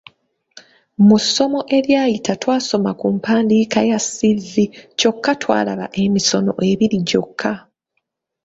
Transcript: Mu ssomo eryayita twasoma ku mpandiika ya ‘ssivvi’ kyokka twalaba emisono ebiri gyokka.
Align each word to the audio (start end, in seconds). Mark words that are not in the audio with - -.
Mu 1.07 1.17
ssomo 1.23 1.59
eryayita 1.77 2.33
twasoma 2.41 2.91
ku 2.99 3.07
mpandiika 3.15 3.79
ya 3.89 3.99
‘ssivvi’ 4.01 4.65
kyokka 4.99 5.31
twalaba 5.41 5.85
emisono 6.03 6.51
ebiri 6.69 6.97
gyokka. 7.09 7.53